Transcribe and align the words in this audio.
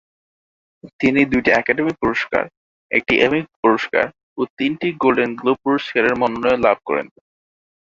তিনি 0.99 1.21
দুটি 1.31 1.49
একাডেমি 1.53 1.93
পুরস্কার, 2.01 2.43
একটি 2.91 3.13
এমি 3.25 3.39
পুরস্কার 3.61 4.05
ও 4.37 4.41
তিনটি 4.57 4.87
গোল্ডেন 5.01 5.31
গ্লোব 5.39 5.57
পুরস্কারের 5.65 6.13
মনোনয়ন 6.21 6.59
লাভ 6.65 6.77
করেন। 6.87 7.07